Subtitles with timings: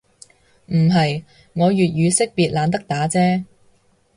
[0.65, 1.23] 唔係，
[1.53, 3.43] 我粵語識別懶得打啫